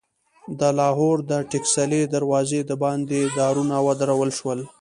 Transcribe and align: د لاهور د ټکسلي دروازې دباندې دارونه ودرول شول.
د 0.59 0.61
لاهور 0.79 1.17
د 1.29 1.31
ټکسلي 1.51 2.01
دروازې 2.15 2.59
دباندې 2.69 3.21
دارونه 3.39 3.75
ودرول 3.87 4.29
شول. 4.39 4.59